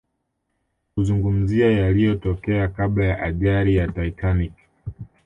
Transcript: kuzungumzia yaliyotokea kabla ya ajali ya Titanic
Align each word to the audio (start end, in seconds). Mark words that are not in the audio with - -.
kuzungumzia 0.95 1.71
yaliyotokea 1.71 2.67
kabla 2.67 3.05
ya 3.05 3.23
ajali 3.23 3.75
ya 3.75 3.87
Titanic 3.87 4.53